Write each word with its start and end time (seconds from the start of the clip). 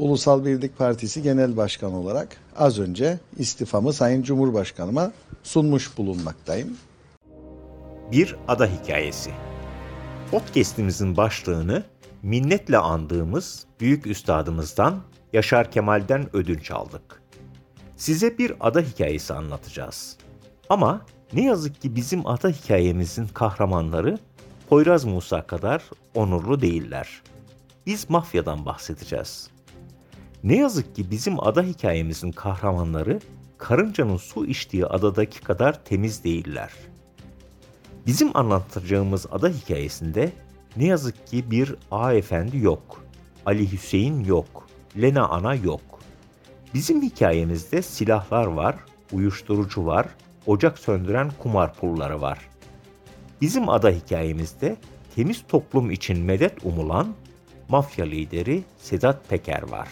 Ulusal 0.00 0.44
Birlik 0.44 0.78
Partisi 0.78 1.22
Genel 1.22 1.56
Başkanı 1.56 1.98
olarak 1.98 2.36
az 2.56 2.78
önce 2.78 3.18
istifamı 3.38 3.92
Sayın 3.92 4.22
Cumhurbaşkanıma 4.22 5.12
sunmuş 5.42 5.98
bulunmaktayım. 5.98 6.76
Bir 8.12 8.36
ada 8.48 8.66
hikayesi. 8.66 9.30
Podcast'imizin 10.30 11.16
başlığını 11.16 11.82
minnetle 12.22 12.78
andığımız 12.78 13.66
büyük 13.80 14.06
üstadımızdan 14.06 15.02
Yaşar 15.32 15.70
Kemal'den 15.70 16.36
ödünç 16.36 16.70
aldık. 16.70 17.22
Size 17.96 18.38
bir 18.38 18.52
ada 18.60 18.80
hikayesi 18.80 19.34
anlatacağız. 19.34 20.16
Ama 20.68 21.06
ne 21.32 21.44
yazık 21.44 21.80
ki 21.80 21.96
bizim 21.96 22.26
ada 22.26 22.48
hikayemizin 22.48 23.26
kahramanları 23.26 24.18
Poyraz 24.68 25.04
Musa 25.04 25.46
kadar 25.46 25.82
onurlu 26.14 26.60
değiller. 26.60 27.22
Biz 27.86 28.10
mafyadan 28.10 28.66
bahsedeceğiz. 28.66 29.49
Ne 30.44 30.56
yazık 30.56 30.96
ki 30.96 31.10
bizim 31.10 31.46
ada 31.46 31.62
hikayemizin 31.62 32.32
kahramanları 32.32 33.20
karıncanın 33.58 34.16
su 34.16 34.46
içtiği 34.46 34.86
adadaki 34.86 35.40
kadar 35.40 35.84
temiz 35.84 36.24
değiller. 36.24 36.70
Bizim 38.06 38.36
anlatacağımız 38.36 39.26
ada 39.32 39.48
hikayesinde 39.48 40.32
ne 40.76 40.86
yazık 40.86 41.26
ki 41.26 41.50
bir 41.50 41.74
A 41.90 42.12
efendi 42.12 42.58
yok. 42.58 43.04
Ali 43.46 43.72
Hüseyin 43.72 44.24
yok. 44.24 44.66
Lena 45.00 45.28
Ana 45.28 45.54
yok. 45.54 45.80
Bizim 46.74 47.02
hikayemizde 47.02 47.82
silahlar 47.82 48.46
var, 48.46 48.76
uyuşturucu 49.12 49.86
var, 49.86 50.06
ocak 50.46 50.78
söndüren 50.78 51.30
kumar 51.38 51.74
pulları 51.74 52.20
var. 52.20 52.38
Bizim 53.40 53.68
ada 53.68 53.90
hikayemizde 53.90 54.76
temiz 55.16 55.44
toplum 55.48 55.90
için 55.90 56.18
medet 56.18 56.64
umulan 56.64 57.14
mafya 57.68 58.04
lideri 58.04 58.62
Sedat 58.78 59.28
Peker 59.28 59.62
var. 59.62 59.88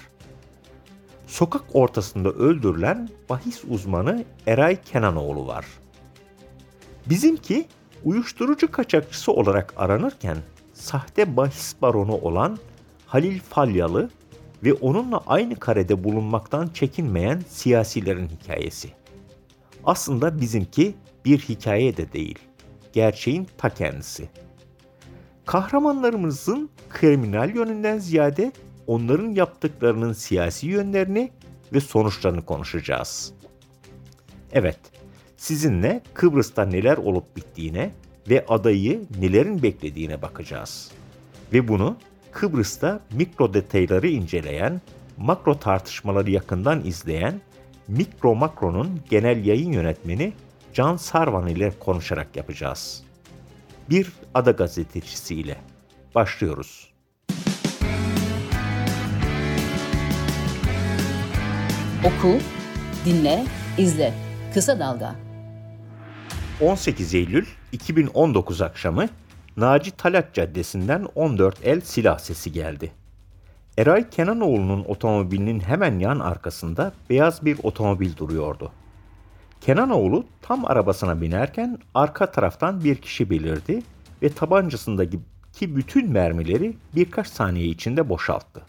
Sokak 1.29 1.63
ortasında 1.73 2.31
öldürülen 2.31 3.09
bahis 3.29 3.65
uzmanı 3.69 4.25
Eray 4.47 4.83
Kenanoğlu 4.83 5.47
var. 5.47 5.67
Bizimki 7.07 7.67
uyuşturucu 8.05 8.71
kaçakçısı 8.71 9.33
olarak 9.33 9.75
aranırken 9.77 10.37
sahte 10.75 11.37
bahis 11.37 11.75
baronu 11.83 12.15
olan 12.15 12.59
Halil 13.07 13.41
Falyalı 13.41 14.11
ve 14.65 14.73
onunla 14.73 15.23
aynı 15.27 15.57
karede 15.57 16.05
bulunmaktan 16.05 16.69
çekinmeyen 16.69 17.43
siyasilerin 17.49 18.29
hikayesi. 18.29 18.89
Aslında 19.85 20.41
bizimki 20.41 20.95
bir 21.25 21.39
hikaye 21.39 21.97
de 21.97 22.13
değil, 22.13 22.39
gerçeğin 22.93 23.49
ta 23.59 23.69
kendisi. 23.69 24.29
Kahramanlarımızın 25.47 26.71
kriminal 26.91 27.55
yönünden 27.55 27.99
ziyade 27.99 28.53
onların 28.89 29.31
yaptıklarının 29.31 30.13
siyasi 30.13 30.67
yönlerini 30.67 31.31
ve 31.73 31.81
sonuçlarını 31.81 32.45
konuşacağız. 32.45 33.33
Evet, 34.53 34.79
sizinle 35.37 36.03
Kıbrıs'ta 36.15 36.65
neler 36.65 36.97
olup 36.97 37.37
bittiğine 37.37 37.91
ve 38.29 38.47
adayı 38.49 39.03
nelerin 39.21 39.63
beklediğine 39.63 40.23
bakacağız. 40.23 40.91
Ve 41.53 41.69
bunu 41.69 41.97
Kıbrıs'ta 42.33 43.01
mikro 43.13 43.55
detayları 43.55 44.09
inceleyen, 44.09 44.81
makro 45.17 45.59
tartışmaları 45.59 46.31
yakından 46.31 46.85
izleyen 46.85 47.41
Mikro 47.89 48.35
Makro'nun 48.35 49.01
genel 49.11 49.45
yayın 49.45 49.73
yönetmeni 49.73 50.33
Can 50.75 50.97
Sarvan 50.97 51.49
ile 51.49 51.73
konuşarak 51.79 52.37
yapacağız. 52.37 53.05
Bir 53.91 54.13
ada 54.35 54.51
gazetecisiyle 54.51 55.57
başlıyoruz. 56.15 56.88
Oku, 62.05 62.39
dinle, 63.05 63.45
izle. 63.79 64.15
Kısa 64.55 64.79
Dalga. 64.79 65.15
18 66.61 67.15
Eylül 67.15 67.47
2019 67.73 68.63
akşamı 68.63 69.07
Naci 69.57 69.91
Talat 69.91 70.35
Caddesi'nden 70.35 71.07
14 71.15 71.67
el 71.67 71.81
silah 71.81 72.19
sesi 72.19 72.53
geldi. 72.53 72.93
Eray 73.79 74.11
Kenanoğlu'nun 74.11 74.85
otomobilinin 74.85 75.61
hemen 75.61 75.99
yan 75.99 76.19
arkasında 76.19 76.93
beyaz 77.11 77.45
bir 77.45 77.59
otomobil 77.63 78.17
duruyordu. 78.17 78.73
Kenanoğlu 79.61 80.25
tam 80.43 80.65
arabasına 80.65 81.21
binerken 81.21 81.79
arka 81.95 82.31
taraftan 82.31 82.85
bir 82.85 82.97
kişi 82.97 83.31
belirdi 83.31 83.83
ve 84.23 84.29
tabancasındaki 84.29 85.21
bütün 85.61 86.11
mermileri 86.11 86.77
birkaç 86.95 87.27
saniye 87.27 87.67
içinde 87.67 88.09
boşalttı. 88.09 88.63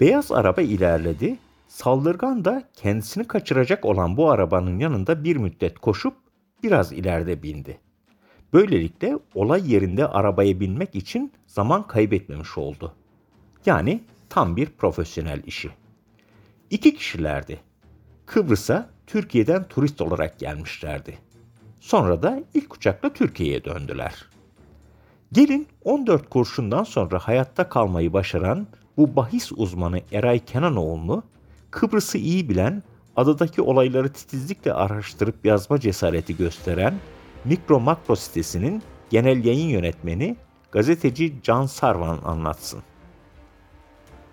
Beyaz 0.00 0.32
araba 0.32 0.62
ilerledi, 0.62 1.38
saldırgan 1.74 2.44
da 2.44 2.62
kendisini 2.72 3.26
kaçıracak 3.26 3.84
olan 3.84 4.16
bu 4.16 4.30
arabanın 4.30 4.78
yanında 4.78 5.24
bir 5.24 5.36
müddet 5.36 5.78
koşup 5.78 6.14
biraz 6.62 6.92
ileride 6.92 7.42
bindi. 7.42 7.78
Böylelikle 8.52 9.18
olay 9.34 9.72
yerinde 9.72 10.06
arabaya 10.06 10.60
binmek 10.60 10.94
için 10.94 11.32
zaman 11.46 11.86
kaybetmemiş 11.86 12.58
oldu. 12.58 12.92
Yani 13.66 14.00
tam 14.28 14.56
bir 14.56 14.66
profesyonel 14.66 15.42
işi. 15.46 15.70
İki 16.70 16.94
kişilerdi. 16.94 17.60
Kıbrıs'a 18.26 18.90
Türkiye'den 19.06 19.68
turist 19.68 20.00
olarak 20.00 20.38
gelmişlerdi. 20.38 21.18
Sonra 21.80 22.22
da 22.22 22.42
ilk 22.54 22.74
uçakla 22.74 23.12
Türkiye'ye 23.12 23.64
döndüler. 23.64 24.24
Gelin 25.32 25.68
14 25.84 26.30
kurşundan 26.30 26.84
sonra 26.84 27.18
hayatta 27.18 27.68
kalmayı 27.68 28.12
başaran 28.12 28.66
bu 28.96 29.16
bahis 29.16 29.52
uzmanı 29.52 30.00
Eray 30.12 30.38
Kenanoğlu'nu 30.38 31.22
Kıbrıs'ı 31.74 32.18
iyi 32.18 32.48
bilen, 32.48 32.82
adadaki 33.16 33.62
olayları 33.62 34.12
titizlikle 34.12 34.72
araştırıp 34.72 35.44
yazma 35.44 35.80
cesareti 35.80 36.36
gösteren 36.36 36.94
Mikro 37.44 37.80
Makro 37.80 38.16
sitesinin 38.16 38.82
genel 39.10 39.44
yayın 39.44 39.68
yönetmeni 39.68 40.36
gazeteci 40.72 41.34
Can 41.42 41.66
Sarvan 41.66 42.18
anlatsın. 42.24 42.82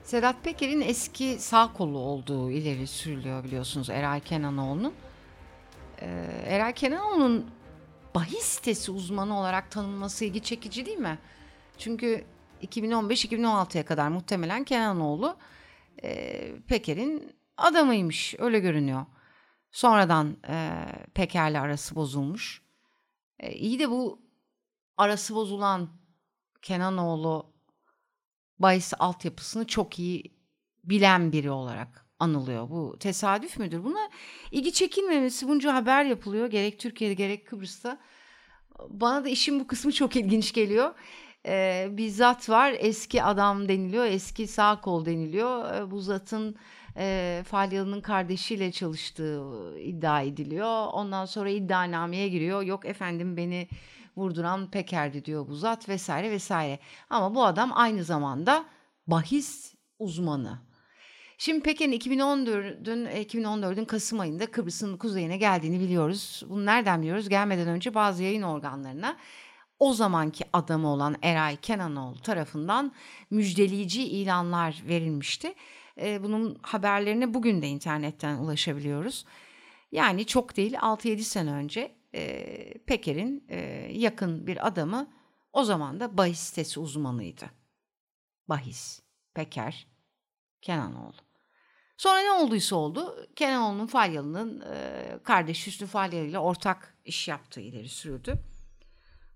Sedat 0.03 0.35
Peker'in 0.43 0.81
eski 0.81 1.37
sağ 1.39 1.73
kolu 1.73 1.97
olduğu 1.97 2.51
ileri 2.51 2.87
sürülüyor 2.87 3.43
biliyorsunuz 3.43 3.89
Eray 3.89 4.19
Kenanoğlu'nun. 4.19 4.93
Ee, 6.01 6.07
Eray 6.45 6.73
Kenanoğlu'nun 6.73 7.45
bahis 8.15 8.43
sitesi 8.43 8.91
uzmanı 8.91 9.39
olarak 9.39 9.71
tanınması 9.71 10.25
ilgi 10.25 10.41
çekici 10.43 10.85
değil 10.85 10.97
mi? 10.97 11.17
Çünkü 11.77 12.23
2015-2016'ya 12.63 13.85
kadar 13.85 14.07
muhtemelen 14.07 14.63
Kenanoğlu 14.63 15.35
e, 16.03 16.53
Peker'in 16.67 17.35
adamıymış 17.57 18.35
öyle 18.39 18.59
görünüyor. 18.59 19.05
Sonradan 19.71 20.37
e, 20.47 20.85
Peker'le 21.13 21.55
arası 21.55 21.95
bozulmuş. 21.95 22.61
E, 23.39 23.51
iyi 23.53 23.79
de 23.79 23.89
bu 23.89 24.21
arası 24.97 25.35
bozulan 25.35 25.89
Kenanoğlu 26.61 27.53
bahis 28.59 28.93
altyapısını 28.99 29.67
çok 29.67 29.99
iyi 29.99 30.35
bilen 30.83 31.31
biri 31.31 31.51
olarak 31.51 32.05
anılıyor. 32.19 32.69
Bu 32.69 32.97
tesadüf 32.99 33.59
müdür? 33.59 33.83
Buna 33.83 34.09
ilgi 34.51 34.73
çekilmemesi 34.73 35.47
bunca 35.47 35.73
haber 35.73 36.05
yapılıyor. 36.05 36.47
Gerek 36.47 36.79
Türkiye'de 36.79 37.13
gerek 37.13 37.47
Kıbrıs'ta. 37.47 37.99
Bana 38.89 39.25
da 39.25 39.29
işin 39.29 39.59
bu 39.59 39.67
kısmı 39.67 39.91
çok 39.91 40.15
ilginç 40.15 40.53
geliyor. 40.53 40.93
Ee, 41.47 41.87
bir 41.91 42.09
zat 42.09 42.49
var 42.49 42.75
eski 42.79 43.23
adam 43.23 43.67
deniliyor, 43.67 44.05
eski 44.05 44.47
sağ 44.47 44.81
kol 44.81 45.05
deniliyor. 45.05 45.73
Ee, 45.73 45.91
bu 45.91 45.99
zatın 45.99 46.55
e, 46.97 47.43
Falyalı'nın 47.47 48.01
kardeşiyle 48.01 48.71
çalıştığı 48.71 49.41
iddia 49.79 50.21
ediliyor. 50.21 50.87
Ondan 50.93 51.25
sonra 51.25 51.49
iddianameye 51.49 52.29
giriyor. 52.29 52.61
Yok 52.61 52.85
efendim 52.85 53.37
beni 53.37 53.67
vurduran 54.17 54.71
Peker'di 54.71 55.25
diyor 55.25 55.47
bu 55.47 55.55
zat 55.55 55.89
vesaire 55.89 56.31
vesaire. 56.31 56.79
Ama 57.09 57.35
bu 57.35 57.45
adam 57.45 57.71
aynı 57.73 58.03
zamanda 58.03 58.65
bahis 59.07 59.75
uzmanı. 59.99 60.59
Şimdi 61.37 61.63
Peker'in 61.63 61.91
2014'ün 61.91 63.05
2014'ün 63.05 63.85
Kasım 63.85 64.19
ayında 64.19 64.51
Kıbrıs'ın 64.51 64.97
kuzeyine 64.97 65.37
geldiğini 65.37 65.79
biliyoruz. 65.79 66.43
Bunu 66.49 66.65
nereden 66.65 67.01
biliyoruz? 67.01 67.29
Gelmeden 67.29 67.67
önce 67.67 67.93
bazı 67.93 68.23
yayın 68.23 68.41
organlarına 68.41 69.17
o 69.81 69.93
zamanki 69.93 70.45
adamı 70.53 70.87
olan 70.87 71.15
Eray 71.23 71.57
Kenanoğlu 71.57 72.21
tarafından 72.21 72.91
müjdeleyici 73.29 74.03
ilanlar 74.03 74.83
verilmişti. 74.87 75.53
Bunun 75.97 76.57
haberlerine 76.61 77.33
bugün 77.33 77.61
de 77.61 77.67
internetten 77.67 78.37
ulaşabiliyoruz. 78.37 79.25
Yani 79.91 80.25
çok 80.25 80.57
değil 80.57 80.73
6-7 80.73 81.19
sene 81.19 81.51
önce 81.51 81.95
e, 82.15 82.73
Peker'in 82.77 83.45
e, 83.49 83.59
yakın 83.91 84.47
bir 84.47 84.67
adamı 84.67 85.13
o 85.53 85.63
zaman 85.63 85.99
da 85.99 86.17
bahis 86.17 86.39
sitesi 86.39 86.79
uzmanıydı. 86.79 87.45
Bahis, 88.49 89.01
Peker, 89.33 89.87
Kenanoğlu. 90.61 91.15
Sonra 91.97 92.19
ne 92.19 92.31
olduysa 92.31 92.75
oldu. 92.75 93.27
Kenanoğlu'nun 93.35 93.87
Falyalı'nın 93.87 94.61
e, 94.61 95.19
kardeş 95.23 95.67
Hüsnü 95.67 95.87
Falyalı 95.87 96.25
ile 96.25 96.39
ortak 96.39 96.97
iş 97.05 97.27
yaptığı 97.27 97.61
ileri 97.61 97.89
sürüldü. 97.89 98.50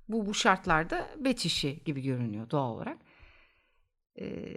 Bu 0.09 0.25
bu 0.25 0.33
şartlarda 0.33 1.09
bet 1.17 1.45
işi 1.45 1.83
gibi 1.85 2.01
görünüyor 2.01 2.49
doğal 2.49 2.71
olarak. 2.71 2.97
Ee, 4.19 4.55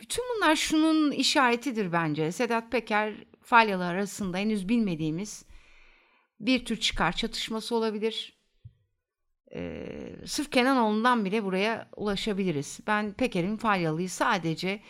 bütün 0.00 0.24
bunlar 0.34 0.56
şunun 0.56 1.10
işaretidir 1.12 1.92
bence. 1.92 2.32
Sedat 2.32 2.72
Peker 2.72 3.14
Falyalı 3.42 3.86
arasında 3.86 4.38
henüz 4.38 4.68
bilmediğimiz 4.68 5.44
bir 6.40 6.64
tür 6.64 6.76
çıkar 6.76 7.12
çatışması 7.12 7.74
olabilir. 7.74 8.40
Ee, 9.54 10.16
sırf 10.26 10.50
Kenanoğlu'ndan 10.50 11.24
bile 11.24 11.44
buraya 11.44 11.88
ulaşabiliriz. 11.96 12.80
Ben 12.86 13.12
Peker'in 13.12 13.56
Falyalı'yı 13.56 14.10
sadece 14.10 14.80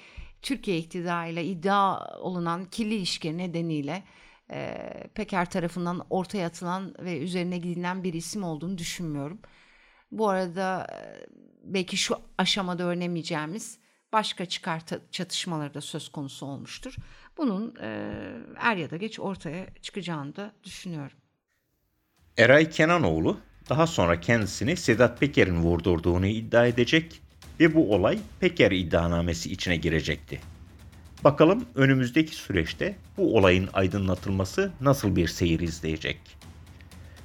Türkiye 0.42 0.78
iktidarıyla 0.78 1.42
iddia 1.42 2.18
olunan 2.18 2.64
kirli 2.64 2.94
ilişki 2.94 3.38
nedeniyle 3.38 4.04
e, 4.50 4.76
Peker 5.14 5.50
tarafından 5.50 6.06
ortaya 6.10 6.46
atılan 6.46 6.94
ve 6.98 7.18
üzerine 7.18 7.58
gidilen 7.58 8.04
bir 8.04 8.14
isim 8.14 8.44
olduğunu 8.44 8.78
düşünmüyorum. 8.78 9.40
Bu 10.12 10.28
arada 10.28 10.86
belki 11.64 11.96
şu 11.96 12.16
aşamada 12.38 12.82
öğrenemeyeceğimiz 12.82 13.78
başka 14.12 14.46
çıkar 14.46 14.82
çatışmaları 15.10 15.74
da 15.74 15.80
söz 15.80 16.08
konusu 16.08 16.46
olmuştur. 16.46 16.94
Bunun 17.36 17.74
e, 17.82 18.12
er 18.60 18.76
ya 18.76 18.90
da 18.90 18.96
geç 18.96 19.20
ortaya 19.20 19.66
çıkacağını 19.82 20.36
da 20.36 20.52
düşünüyorum. 20.64 21.16
Eray 22.36 22.70
Kenanoğlu 22.70 23.40
daha 23.68 23.86
sonra 23.86 24.20
kendisini 24.20 24.76
Sedat 24.76 25.20
Peker'in 25.20 25.62
vurdurduğunu 25.62 26.26
iddia 26.26 26.66
edecek 26.66 27.22
ve 27.60 27.74
bu 27.74 27.94
olay 27.94 28.18
Peker 28.40 28.70
iddianamesi 28.70 29.52
içine 29.52 29.76
girecekti. 29.76 30.40
Bakalım 31.24 31.64
önümüzdeki 31.74 32.34
süreçte 32.34 32.96
bu 33.16 33.36
olayın 33.36 33.68
aydınlatılması 33.72 34.72
nasıl 34.80 35.16
bir 35.16 35.28
seyir 35.28 35.60
izleyecek? 35.60 36.20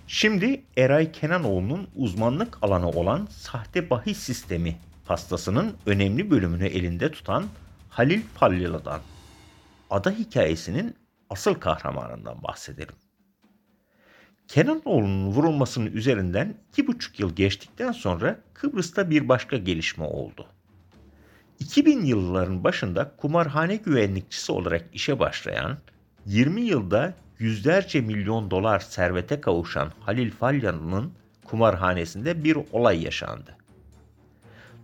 Şimdi 0.07 0.63
Eray 0.77 1.11
Kenanoğlu'nun 1.11 1.87
uzmanlık 1.95 2.57
alanı 2.61 2.89
olan 2.89 3.27
sahte 3.31 3.89
bahis 3.89 4.17
sistemi 4.17 4.77
pastasının 5.05 5.75
önemli 5.85 6.31
bölümünü 6.31 6.65
elinde 6.65 7.11
tutan 7.11 7.45
Halil 7.89 8.21
Falyalı'dan, 8.35 9.01
ada 9.89 10.11
hikayesinin 10.11 10.95
asıl 11.29 11.53
kahramanından 11.53 12.43
bahsedelim. 12.43 12.95
Kenanoğlu'nun 14.47 15.27
vurulmasının 15.27 15.91
üzerinden 15.91 16.55
iki 16.69 16.87
buçuk 16.87 17.19
yıl 17.19 17.35
geçtikten 17.35 17.91
sonra 17.91 18.39
Kıbrıs'ta 18.53 19.09
bir 19.09 19.29
başka 19.29 19.57
gelişme 19.57 20.03
oldu. 20.03 20.47
2000 21.59 22.05
yılların 22.05 22.63
başında 22.63 23.11
kumarhane 23.17 23.75
güvenlikçisi 23.75 24.51
olarak 24.51 24.85
işe 24.93 25.19
başlayan, 25.19 25.77
20 26.25 26.61
yılda 26.61 27.13
yüzlerce 27.39 28.01
milyon 28.01 28.51
dolar 28.51 28.79
servete 28.79 29.41
kavuşan 29.41 29.91
Halil 29.99 30.31
Falyan'ın 30.31 31.13
kumarhanesinde 31.45 32.43
bir 32.43 32.57
olay 32.71 33.03
yaşandı. 33.03 33.57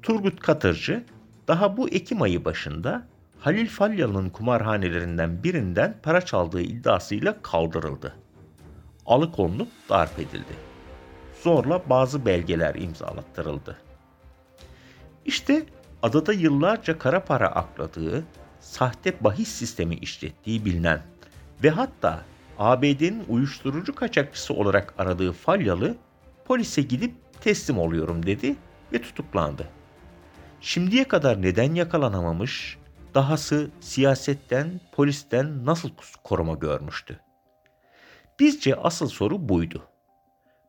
Turgut 0.01 0.39
Katırcı 0.39 1.03
daha 1.47 1.77
bu 1.77 1.89
Ekim 1.89 2.21
ayı 2.21 2.45
başında 2.45 3.07
Halil 3.39 3.67
Falyalı'nın 3.67 4.29
kumarhanelerinden 4.29 5.43
birinden 5.43 5.97
para 6.03 6.21
çaldığı 6.21 6.61
iddiasıyla 6.61 7.41
kaldırıldı. 7.41 8.15
Alıkonulup 9.05 9.67
darp 9.89 10.19
edildi. 10.19 10.53
Zorla 11.43 11.81
bazı 11.89 12.25
belgeler 12.25 12.75
imzalattırıldı. 12.75 13.77
İşte 15.25 15.65
adada 16.03 16.33
yıllarca 16.33 16.97
kara 16.97 17.25
para 17.25 17.47
akladığı, 17.47 18.23
sahte 18.59 19.23
bahis 19.23 19.49
sistemi 19.49 19.95
işlettiği 19.95 20.65
bilinen 20.65 21.01
ve 21.63 21.69
hatta 21.69 22.23
ABD'nin 22.59 23.23
uyuşturucu 23.29 23.95
kaçakçısı 23.95 24.53
olarak 24.53 24.93
aradığı 24.97 25.31
Falyalı 25.31 25.95
polise 26.45 26.81
gidip 26.81 27.15
teslim 27.41 27.79
oluyorum 27.79 28.25
dedi 28.25 28.55
ve 28.93 29.01
tutuklandı. 29.01 29.67
Şimdiye 30.61 31.07
kadar 31.07 31.41
neden 31.41 31.75
yakalanamamış, 31.75 32.77
dahası 33.15 33.69
siyasetten, 33.79 34.81
polisten 34.91 35.65
nasıl 35.65 35.89
koruma 36.23 36.53
görmüştü? 36.53 37.19
Bizce 38.39 38.75
asıl 38.75 39.07
soru 39.07 39.49
buydu. 39.49 39.83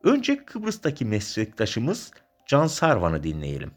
Önce 0.03 0.45
Kıbrıs'taki 0.45 1.05
meslektaşımız 1.05 2.11
Can 2.47 2.67
Sarvan'ı 2.67 3.23
dinleyelim. 3.23 3.71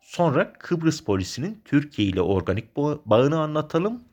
Sonra 0.00 0.52
Kıbrıs 0.52 1.00
polisinin 1.00 1.62
Türkiye 1.64 2.08
ile 2.08 2.20
organik 2.20 2.76
bağını 3.06 3.40
anlatalım. 3.40 4.04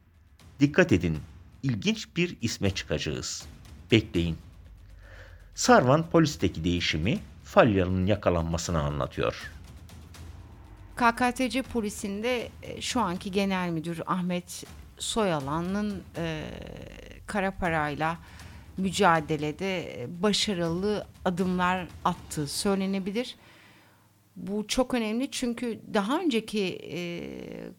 Dikkat 0.60 0.92
edin, 0.92 1.18
ilginç 1.66 2.16
bir 2.16 2.38
isme 2.42 2.70
çıkacağız. 2.70 3.46
Bekleyin. 3.92 4.38
Sarvan 5.56 6.10
polisteki 6.10 6.64
değişimi 6.64 7.20
Falyalı'nın 7.44 8.06
yakalanmasını 8.06 8.82
anlatıyor. 8.82 9.52
KKTC 10.96 11.62
polisinde 11.62 12.50
e, 12.64 12.82
şu 12.82 13.02
anki 13.02 13.32
genel 13.32 13.70
müdür 13.70 14.02
Ahmet 14.06 14.64
Soyalan'ın 14.98 16.04
e, 16.18 16.44
kara 17.28 17.52
parayla 17.52 18.18
mücadelede 18.78 20.02
e, 20.02 20.22
başarılı 20.24 21.08
adımlar 21.26 21.88
attığı 22.06 22.48
söylenebilir. 22.48 23.36
Bu 24.36 24.68
çok 24.68 24.94
önemli 24.94 25.32
çünkü 25.32 25.80
daha 25.94 26.20
önceki 26.20 26.80
e, 26.92 27.00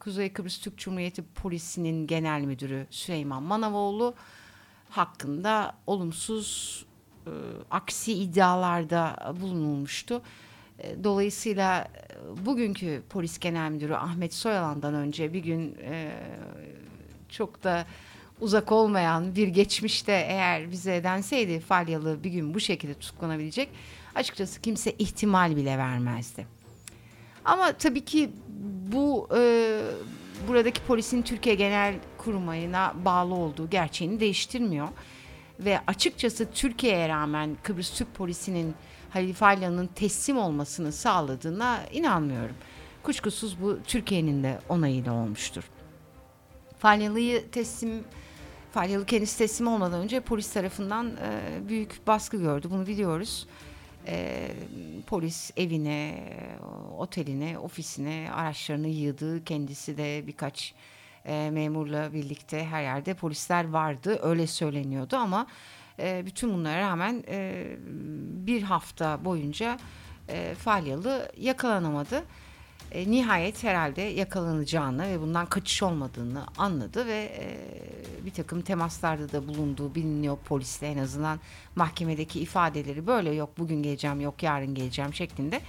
Kuzey 0.00 0.32
Kıbrıs 0.32 0.58
Türk 0.58 0.78
Cumhuriyeti 0.78 1.22
Polisi'nin 1.22 2.06
genel 2.06 2.40
müdürü 2.40 2.86
Süleyman 2.90 3.42
Manavoğlu 3.42 4.14
hakkında 4.90 5.76
olumsuz 5.86 6.84
e, 7.26 7.30
aksi 7.70 8.12
iddialarda 8.12 9.34
bulunulmuştu. 9.40 10.22
E, 10.78 11.04
dolayısıyla 11.04 11.80
e, 11.80 12.46
bugünkü 12.46 13.02
polis 13.10 13.38
genel 13.38 13.70
müdürü 13.70 13.94
Ahmet 13.94 14.34
Soyalan'dan 14.34 14.94
önce 14.94 15.32
bir 15.32 15.40
gün 15.40 15.76
e, 15.82 16.12
çok 17.28 17.64
da 17.64 17.86
uzak 18.40 18.72
olmayan 18.72 19.36
bir 19.36 19.48
geçmişte 19.48 20.12
eğer 20.12 20.70
bize 20.70 21.04
denseydi 21.04 21.60
Falyalı 21.60 22.24
bir 22.24 22.30
gün 22.30 22.54
bu 22.54 22.60
şekilde 22.60 22.94
tutuklanabilecek 22.94 23.68
açıkçası 24.16 24.60
kimse 24.60 24.92
ihtimal 24.92 25.56
bile 25.56 25.78
vermezdi. 25.78 26.46
Ama 27.44 27.72
tabii 27.72 28.04
ki 28.04 28.30
bu 28.92 29.28
e, 29.36 29.80
buradaki 30.48 30.82
polisin 30.82 31.22
Türkiye 31.22 31.54
Genel 31.54 31.94
Kurmayına 32.18 32.94
bağlı 33.04 33.34
olduğu 33.34 33.70
gerçeğini 33.70 34.20
değiştirmiyor. 34.20 34.88
Ve 35.60 35.80
açıkçası 35.86 36.50
Türkiye'ye 36.54 37.08
rağmen 37.08 37.56
Kıbrıs 37.62 37.98
Türk 37.98 38.14
polisinin 38.14 38.74
Halil 39.10 39.34
Falyan'ın 39.34 39.86
teslim 39.86 40.38
olmasını 40.38 40.92
sağladığına 40.92 41.80
inanmıyorum. 41.92 42.56
Kuşkusuz 43.02 43.62
bu 43.62 43.78
Türkiye'nin 43.86 44.42
de 44.42 44.58
onayıyla 44.68 45.12
olmuştur. 45.12 45.64
Falyalı'yı 46.78 47.50
teslim 47.50 48.04
Falyalı 48.72 49.06
kendisi 49.06 49.38
teslim 49.38 49.66
olmadan 49.66 50.00
önce 50.00 50.20
polis 50.20 50.52
tarafından 50.52 51.06
e, 51.06 51.68
büyük 51.68 52.06
baskı 52.06 52.36
gördü. 52.36 52.68
Bunu 52.70 52.86
biliyoruz. 52.86 53.46
E, 54.06 54.48
polis 55.06 55.50
evine, 55.56 56.28
oteline, 56.98 57.58
ofisine 57.58 58.28
araçlarını 58.34 58.88
yığdı. 58.88 59.44
Kendisi 59.44 59.96
de 59.96 60.26
birkaç 60.26 60.74
e, 61.24 61.50
memurla 61.50 62.12
birlikte 62.12 62.64
her 62.64 62.82
yerde 62.82 63.14
polisler 63.14 63.68
vardı. 63.68 64.18
Öyle 64.22 64.46
söyleniyordu 64.46 65.16
ama 65.16 65.46
e, 65.98 66.22
bütün 66.26 66.54
bunlara 66.54 66.80
rağmen 66.80 67.24
e, 67.28 67.66
bir 68.46 68.62
hafta 68.62 69.24
boyunca 69.24 69.78
e, 70.28 70.54
Falyalı 70.54 71.32
yakalanamadı. 71.36 72.24
E, 72.92 73.10
nihayet 73.10 73.64
herhalde 73.64 74.02
yakalanacağını 74.02 75.08
ve 75.08 75.20
bundan 75.20 75.46
kaçış 75.46 75.82
olmadığını 75.82 76.44
anladı 76.58 77.06
ve 77.06 77.32
e, 77.38 77.56
bir 78.26 78.30
takım 78.30 78.62
temaslarda 78.62 79.32
da 79.32 79.48
bulunduğu 79.48 79.94
biliniyor 79.94 80.36
polisle 80.48 80.86
en 80.86 80.98
azından 80.98 81.40
mahkemedeki 81.76 82.40
ifadeleri 82.40 83.06
böyle 83.06 83.34
yok 83.34 83.50
bugün 83.58 83.82
geleceğim 83.82 84.20
yok 84.20 84.42
yarın 84.42 84.74
geleceğim 84.74 85.14
şeklinde. 85.14 85.60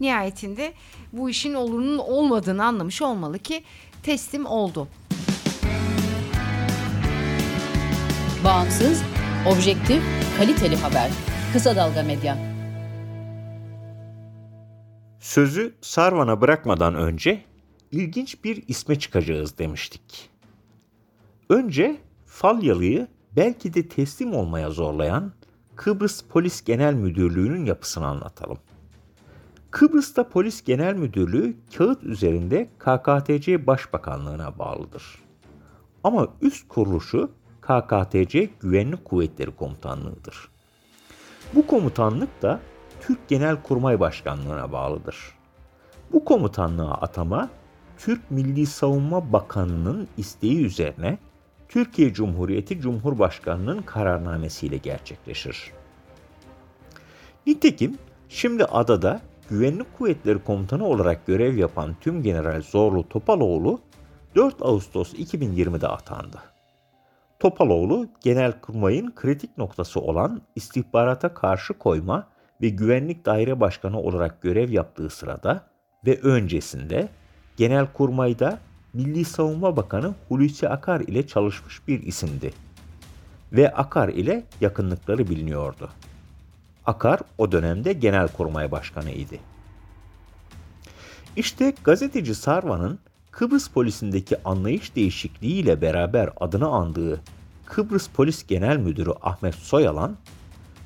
Nihayetinde 0.00 0.72
bu 1.12 1.30
işin 1.30 1.54
olurunun 1.54 1.98
olmadığını 1.98 2.64
anlamış 2.64 3.02
olmalı 3.02 3.38
ki 3.38 3.62
teslim 4.02 4.46
oldu. 4.46 4.88
Bağımsız, 8.44 9.02
objektif, 9.46 10.02
kaliteli 10.38 10.76
haber. 10.76 11.10
Kısa 11.52 11.76
Dalga 11.76 12.02
Medya. 12.02 12.53
Sözü 15.24 15.74
Sarvan'a 15.80 16.40
bırakmadan 16.40 16.94
önce 16.94 17.44
ilginç 17.92 18.44
bir 18.44 18.64
isme 18.68 18.98
çıkacağız 18.98 19.58
demiştik. 19.58 20.30
Önce 21.48 22.00
Falyalı'yı 22.26 23.08
belki 23.36 23.74
de 23.74 23.88
teslim 23.88 24.34
olmaya 24.34 24.70
zorlayan 24.70 25.32
Kıbrıs 25.76 26.22
Polis 26.22 26.64
Genel 26.64 26.94
Müdürlüğü'nün 26.94 27.64
yapısını 27.64 28.06
anlatalım. 28.06 28.58
Kıbrıs'ta 29.70 30.28
Polis 30.28 30.64
Genel 30.64 30.94
Müdürlüğü 30.94 31.56
kağıt 31.76 32.02
üzerinde 32.02 32.68
KKTC 32.78 33.66
Başbakanlığına 33.66 34.58
bağlıdır. 34.58 35.18
Ama 36.02 36.28
üst 36.40 36.68
kuruluşu 36.68 37.30
KKTC 37.60 38.50
Güvenlik 38.60 39.04
Kuvvetleri 39.04 39.50
Komutanlığı'dır. 39.50 40.48
Bu 41.54 41.66
komutanlık 41.66 42.42
da 42.42 42.60
Türk 43.06 43.28
Genel 43.28 43.62
Kurmay 43.62 44.00
Başkanlığı'na 44.00 44.72
bağlıdır. 44.72 45.16
Bu 46.12 46.24
komutanlığa 46.24 46.94
atama 46.94 47.48
Türk 47.98 48.30
Milli 48.30 48.66
Savunma 48.66 49.32
Bakanı'nın 49.32 50.08
isteği 50.16 50.64
üzerine 50.64 51.18
Türkiye 51.68 52.12
Cumhuriyeti 52.12 52.80
Cumhurbaşkanı'nın 52.80 53.82
kararnamesiyle 53.82 54.76
gerçekleşir. 54.76 55.72
Nitekim 57.46 57.98
şimdi 58.28 58.64
adada 58.64 59.20
Güvenlik 59.48 59.98
Kuvvetleri 59.98 60.44
Komutanı 60.44 60.86
olarak 60.86 61.26
görev 61.26 61.56
yapan 61.56 61.96
Tüm 62.00 62.22
General 62.22 62.62
Zorlu 62.62 63.08
Topaloğlu 63.08 63.80
4 64.36 64.62
Ağustos 64.62 65.14
2020'de 65.14 65.88
atandı. 65.88 66.38
Topaloğlu, 67.38 68.06
Genelkurmay'ın 68.20 69.14
kritik 69.14 69.58
noktası 69.58 70.00
olan 70.00 70.42
istihbarata 70.54 71.34
karşı 71.34 71.74
koyma 71.74 72.33
ve 72.62 72.68
güvenlik 72.68 73.26
daire 73.26 73.60
başkanı 73.60 74.00
olarak 74.00 74.42
görev 74.42 74.70
yaptığı 74.70 75.10
sırada 75.10 75.66
ve 76.06 76.20
öncesinde 76.20 77.08
Genelkurmay'da 77.56 78.58
Milli 78.92 79.24
Savunma 79.24 79.76
Bakanı 79.76 80.14
Hulusi 80.28 80.68
Akar 80.68 81.00
ile 81.00 81.26
çalışmış 81.26 81.88
bir 81.88 82.02
isimdi. 82.02 82.52
Ve 83.52 83.74
Akar 83.74 84.08
ile 84.08 84.44
yakınlıkları 84.60 85.28
biliniyordu. 85.28 85.90
Akar 86.86 87.20
o 87.38 87.52
dönemde 87.52 87.92
Genelkurmay 87.92 88.70
Başkanı 88.70 89.10
idi. 89.10 89.40
İşte 91.36 91.74
gazeteci 91.84 92.34
Sarvan'ın 92.34 92.98
Kıbrıs 93.30 93.68
polisindeki 93.68 94.36
anlayış 94.44 94.96
değişikliğiyle 94.96 95.80
beraber 95.80 96.30
adını 96.40 96.68
andığı 96.68 97.20
Kıbrıs 97.66 98.08
Polis 98.08 98.46
Genel 98.46 98.76
Müdürü 98.76 99.10
Ahmet 99.22 99.54
Soyalan, 99.54 100.16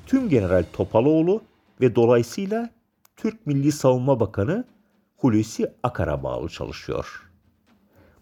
tüm 0.07 0.29
General 0.29 0.63
Topaloğlu 0.73 1.41
ve 1.81 1.95
dolayısıyla 1.95 2.69
Türk 3.15 3.47
Milli 3.47 3.71
Savunma 3.71 4.19
Bakanı 4.19 4.65
Hulusi 5.17 5.71
Akar'a 5.83 6.23
bağlı 6.23 6.49
çalışıyor. 6.49 7.29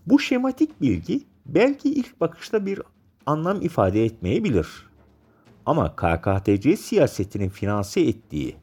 Bu 0.06 0.20
şematik 0.20 0.82
bilgi 0.82 1.22
belki 1.46 1.90
ilk 1.90 2.22
bakışta 2.22 2.66
bir 2.66 2.82
anlam 3.26 3.62
ifade 3.62 4.06
etmeyebilir. 4.06 4.68
Ama 5.66 5.96
KKTC 5.96 6.78
siyasetinin 6.78 7.50
finanse 7.50 8.02
ettiği, 8.02 8.56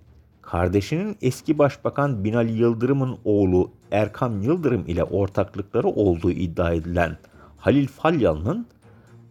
kardeşinin 0.43 1.17
eski 1.23 1.59
başbakan 1.59 2.25
Binali 2.25 2.53
Yıldırım'ın 2.53 3.19
oğlu 3.25 3.71
Erkam 3.91 4.43
Yıldırım 4.43 4.85
ile 4.87 5.05
ortaklıkları 5.05 5.89
olduğu 5.89 6.31
iddia 6.31 6.73
edilen 6.73 7.17
Halil 7.57 7.89
Falyalı'nın 7.89 8.67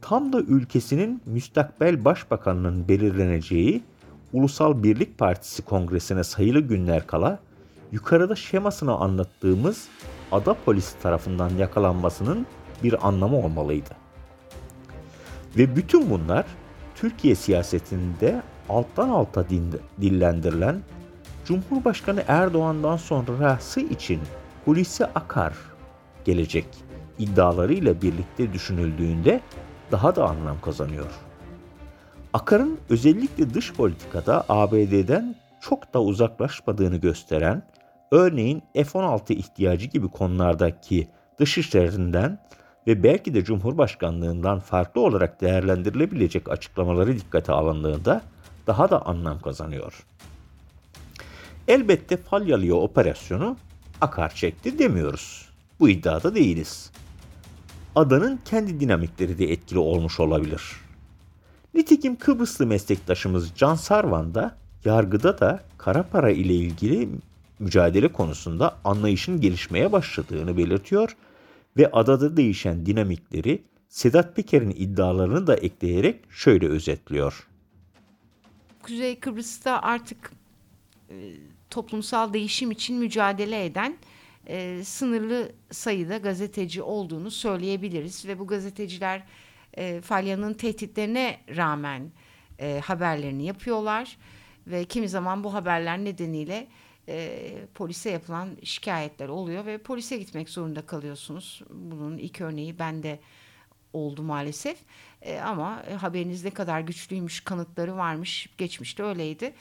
tam 0.02 0.34
da 0.34 0.40
ülkesinin 0.42 1.22
müstakbel 1.26 2.06
başbakanının 2.06 2.88
belirleneceği 2.88 3.84
Ulusal 4.34 4.84
Birlik 4.84 5.18
Partisi 5.18 5.62
kongresine 5.62 6.24
sayılı 6.24 6.60
günler 6.60 7.08
kala 7.08 7.40
yukarıda 7.92 8.36
şemasını 8.36 8.96
anlattığımız 8.96 9.88
ada 10.32 10.54
polisi 10.54 11.00
tarafından 11.00 11.50
yakalanmasının 11.50 12.46
bir 12.84 13.08
anlamı 13.08 13.38
olmalıydı. 13.38 13.90
Ve 15.58 15.76
bütün 15.76 16.10
bunlar 16.10 16.46
Türkiye 16.96 17.36
siyasetinde 17.36 18.42
alttan 18.70 19.10
alta 19.10 19.46
dillendirilen 20.02 20.82
Cumhurbaşkanı 21.46 22.24
Erdoğan'dan 22.28 22.98
sonrası 22.98 23.80
için 23.80 24.20
Hulusi 24.66 25.06
Akar 25.06 25.54
gelecek 26.26 26.66
iddialarıyla 27.20 28.02
birlikte 28.02 28.54
düşünüldüğünde 28.54 29.42
daha 29.92 30.16
da 30.16 30.30
anlam 30.30 30.62
kazanıyor. 30.62 31.12
Akar'ın 32.34 32.80
özellikle 32.90 33.54
dış 33.54 33.74
politikada 33.74 34.46
ABD'den 34.50 35.36
çok 35.62 35.94
da 35.94 36.02
uzaklaşmadığını 36.02 36.98
gösteren, 36.98 37.64
örneğin 38.12 38.64
F-16 38.74 39.34
ihtiyacı 39.34 39.88
gibi 39.88 40.08
konulardaki 40.08 41.08
dış 41.40 41.58
işlerinden 41.58 42.40
ve 42.88 43.04
belki 43.04 43.34
de 43.34 43.44
Cumhurbaşkanlığından 43.44 44.60
farklı 44.60 45.02
olarak 45.02 45.42
değerlendirilebilecek 45.42 46.50
açıklamaları 46.50 47.18
dikkate 47.18 47.52
alındığında 47.52 48.22
daha 48.68 48.90
da 48.90 49.06
anlam 49.06 49.40
kazanıyor. 49.40 50.06
Elbette 51.68 52.18
Falyalı'ya 52.18 52.76
operasyonu 52.76 53.58
akar 54.02 54.30
çekti 54.36 54.80
demiyoruz. 54.80 55.50
Bu 55.80 55.90
iddiada 55.90 56.36
değiliz. 56.36 56.92
Adanın 57.96 58.40
kendi 58.46 58.80
dinamikleri 58.80 59.40
de 59.40 59.52
etkili 59.52 59.80
olmuş 59.80 60.20
olabilir. 60.20 60.83
Nitekim 61.74 62.16
Kıbrıslı 62.16 62.66
meslektaşımız 62.66 63.52
Can 63.56 63.76
Sarvan 63.76 64.36
da 64.36 64.58
yargıda 64.86 65.40
da 65.40 65.64
kara 65.78 66.04
para 66.04 66.30
ile 66.32 66.54
ilgili 66.54 67.10
mücadele 67.60 68.08
konusunda 68.08 68.78
anlayışın 68.84 69.42
gelişmeye 69.42 69.92
başladığını 69.92 70.58
belirtiyor 70.58 71.16
ve 71.78 71.92
adada 71.92 72.38
değişen 72.38 72.86
dinamikleri 72.86 73.64
Sedat 73.90 74.36
Peker'in 74.36 74.70
iddialarını 74.70 75.48
da 75.48 75.56
ekleyerek 75.56 76.20
şöyle 76.30 76.68
özetliyor. 76.68 77.48
Kuzey 78.84 79.20
Kıbrıs'ta 79.20 79.82
artık 79.82 80.32
e, 81.10 81.16
toplumsal 81.70 82.34
değişim 82.34 82.72
için 82.72 82.98
mücadele 82.98 83.66
eden 83.66 83.98
e, 84.48 84.84
sınırlı 84.84 85.52
sayıda 85.72 86.18
gazeteci 86.18 86.82
olduğunu 86.82 87.32
söyleyebiliriz 87.32 88.28
ve 88.28 88.40
bu 88.40 88.48
gazeteciler 88.48 89.24
e, 89.78 90.02
Falyan'ın 90.02 90.54
tehditlerine 90.54 91.40
rağmen 91.56 92.12
e, 92.60 92.82
haberlerini 92.86 93.46
yapıyorlar 93.46 94.18
ve 94.68 94.86
kimi 94.86 95.10
zaman 95.10 95.44
bu 95.44 95.54
haberler 95.54 95.98
nedeniyle 95.98 96.68
e, 97.08 97.40
polise 97.76 98.10
yapılan 98.10 98.58
şikayetler 98.64 99.30
oluyor 99.30 99.66
ve 99.66 99.78
polise 99.78 100.18
gitmek 100.18 100.50
zorunda 100.50 100.86
kalıyorsunuz. 100.86 101.62
Bunun 101.70 102.18
ilk 102.18 102.42
örneği 102.42 102.80
bende 102.80 103.20
oldu 103.94 104.24
maalesef. 104.24 104.78
E, 105.22 105.40
ama 105.40 105.84
haberiniz 106.02 106.44
ne 106.44 106.52
kadar 106.52 106.82
güçlüymüş, 106.82 107.42
kanıtları 107.42 107.98
varmış, 107.98 108.50
geçmişte 108.58 109.04
öyleydi. 109.04 109.54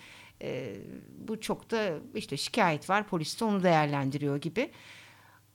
E, 0.42 0.76
bu 1.18 1.40
çok 1.40 1.70
da 1.70 1.92
işte 2.14 2.36
şikayet 2.36 2.90
var, 2.90 3.08
polis 3.08 3.40
de 3.40 3.44
onu 3.44 3.62
değerlendiriyor 3.62 4.36
gibi 4.36 4.70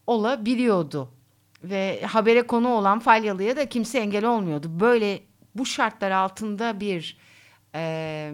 olabiliyordu. 0.08 1.12
Ve 1.64 2.02
habere 2.06 2.48
konu 2.48 2.70
olan 2.70 3.00
Falyalı'ya 3.00 3.58
da 3.58 3.70
kimse 3.70 4.00
engel 4.00 4.26
olmuyordu. 4.26 4.80
Böyle 4.80 5.24
bu 5.56 5.66
şartlar 5.66 6.12
altında 6.12 6.80
bir 6.80 7.18
e, 7.76 8.32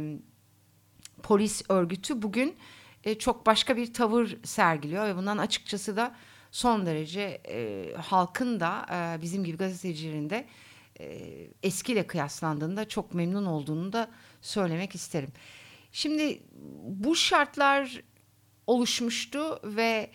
polis 1.24 1.62
örgütü 1.70 2.22
bugün 2.22 2.56
e, 3.04 3.20
çok 3.20 3.46
başka 3.46 3.78
bir 3.78 3.94
tavır 3.94 4.38
sergiliyor 4.44 5.06
ve 5.06 5.16
bundan 5.16 5.38
açıkçası 5.38 5.98
da 5.98 6.16
son 6.52 6.86
derece 6.86 7.42
e, 7.48 7.88
halkın 8.02 8.60
da 8.60 8.86
e, 8.92 9.22
bizim 9.22 9.44
gibi 9.44 9.58
gazetecilerin 9.58 10.30
de 10.30 10.46
e, 11.00 11.06
eskiyle 11.64 12.08
kıyaslandığında 12.08 12.88
çok 12.88 13.14
memnun 13.14 13.46
olduğunu 13.46 13.94
da 13.94 14.12
söylemek 14.42 14.96
isterim. 14.96 15.30
Şimdi 15.92 16.44
bu 16.84 17.16
şartlar 17.16 18.02
oluşmuştu 18.68 19.60
ve 19.64 20.10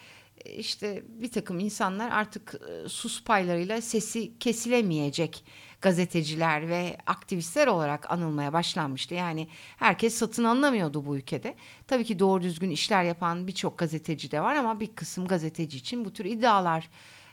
işte 0.45 1.03
bir 1.09 1.31
takım 1.31 1.59
insanlar 1.59 2.11
artık 2.11 2.55
e, 2.55 2.89
sus 2.89 3.25
paylarıyla 3.25 3.81
sesi 3.81 4.39
kesilemeyecek 4.39 5.45
gazeteciler 5.81 6.69
ve 6.69 6.97
aktivistler 7.07 7.67
olarak 7.67 8.11
anılmaya 8.11 8.53
başlanmıştı. 8.53 9.15
Yani 9.15 9.49
herkes 9.77 10.15
satın 10.15 10.45
anlamıyordu 10.45 11.07
bu 11.07 11.17
ülkede. 11.17 11.55
Tabii 11.87 12.05
ki 12.05 12.19
doğru 12.19 12.43
düzgün 12.43 12.71
işler 12.71 13.05
yapan 13.05 13.47
birçok 13.47 13.79
gazeteci 13.79 14.31
de 14.31 14.41
var 14.41 14.55
ama 14.55 14.81
bir 14.81 14.87
kısım 14.87 15.27
gazeteci 15.27 15.79
için 15.79 16.05
bu 16.05 16.13
tür 16.13 16.25
iddialar 16.25 16.91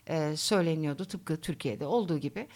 e, 0.07 0.37
söyleniyordu 0.37 1.05
tıpkı 1.05 1.41
Türkiye'de 1.41 1.85
olduğu 1.85 2.17
gibi. 2.17 2.47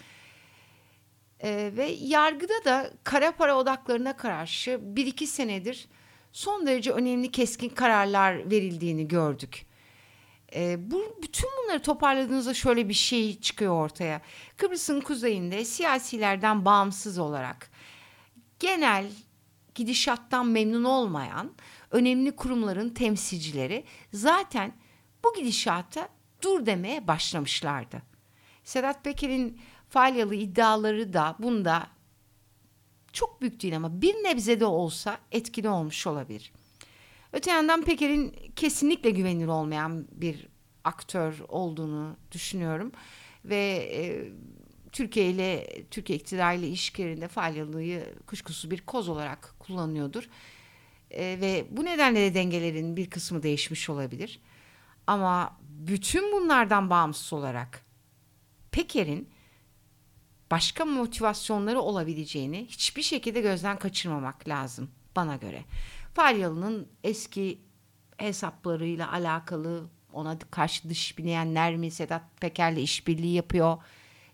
E, 1.42 1.72
ve 1.76 1.86
yargıda 2.00 2.64
da 2.64 2.90
kara 3.04 3.32
para 3.32 3.58
odaklarına 3.58 4.16
karşı 4.16 4.80
bir 4.82 5.06
iki 5.06 5.26
senedir 5.26 5.88
son 6.32 6.66
derece 6.66 6.92
önemli 6.92 7.30
keskin 7.30 7.68
kararlar 7.68 8.50
verildiğini 8.50 9.08
gördük. 9.08 9.69
E, 10.54 10.90
bu 10.90 11.16
bütün 11.22 11.48
bunları 11.62 11.82
toparladığınızda 11.82 12.54
şöyle 12.54 12.88
bir 12.88 12.94
şey 12.94 13.40
çıkıyor 13.40 13.84
ortaya. 13.84 14.20
Kıbrıs'ın 14.56 15.00
kuzeyinde 15.00 15.64
siyasilerden 15.64 16.64
bağımsız 16.64 17.18
olarak 17.18 17.70
genel 18.58 19.06
gidişattan 19.74 20.46
memnun 20.46 20.84
olmayan 20.84 21.52
önemli 21.90 22.36
kurumların 22.36 22.88
temsilcileri 22.88 23.84
zaten 24.12 24.72
bu 25.24 25.34
gidişata 25.34 26.08
dur 26.42 26.66
demeye 26.66 27.06
başlamışlardı. 27.06 28.02
Sedat 28.64 29.04
Peker'in 29.04 29.60
Falyalı 29.88 30.34
iddiaları 30.34 31.12
da 31.12 31.36
bunda 31.38 31.86
çok 33.12 33.40
büyük 33.40 33.62
değil 33.62 33.76
ama 33.76 34.02
bir 34.02 34.14
nebze 34.14 34.60
de 34.60 34.66
olsa 34.66 35.18
etkili 35.32 35.68
olmuş 35.68 36.06
olabilir. 36.06 36.52
Öte 37.32 37.50
yandan 37.50 37.84
Peker'in 37.84 38.34
kesinlikle 38.56 39.10
güvenilir 39.10 39.46
olmayan 39.46 40.06
bir 40.12 40.48
aktör 40.84 41.34
olduğunu 41.48 42.16
düşünüyorum 42.32 42.92
ve 43.44 43.88
e, 43.92 44.28
Türkiye 44.92 45.30
ile 45.30 45.66
Türkiye 45.90 46.18
iktidarıyla 46.18 46.68
ilişkilerinde 46.68 47.28
Falyalı'yı 47.28 48.14
kuşkusuz 48.26 48.70
bir 48.70 48.80
koz 48.80 49.08
olarak 49.08 49.54
kullanıyordur. 49.58 50.28
E, 51.10 51.22
ve 51.40 51.64
bu 51.70 51.84
nedenle 51.84 52.20
de 52.20 52.34
dengelerin 52.34 52.96
bir 52.96 53.10
kısmı 53.10 53.42
değişmiş 53.42 53.90
olabilir. 53.90 54.40
Ama 55.06 55.56
bütün 55.62 56.32
bunlardan 56.32 56.90
bağımsız 56.90 57.32
olarak 57.32 57.84
Peker'in 58.70 59.28
başka 60.50 60.84
motivasyonları 60.84 61.80
olabileceğini 61.80 62.66
hiçbir 62.68 63.02
şekilde 63.02 63.40
gözden 63.40 63.78
kaçırmamak 63.78 64.48
lazım 64.48 64.90
bana 65.16 65.36
göre. 65.36 65.64
Falyalı'nın 66.14 66.88
eski 67.04 67.60
hesaplarıyla 68.16 69.12
alakalı 69.12 69.88
ona 70.12 70.38
karşı 70.38 70.88
dış 70.88 71.18
bileyenler 71.18 71.76
mi 71.76 71.90
Sedat 71.90 72.22
Peker'le 72.40 72.76
işbirliği 72.76 73.34
yapıyor. 73.34 73.78